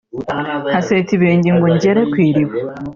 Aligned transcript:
nkaseta 0.69 1.09
ibirenge 1.15 1.49
ngo 1.55 1.67
ngere 1.75 2.01
ku 2.11 2.17
iriba 2.27 2.55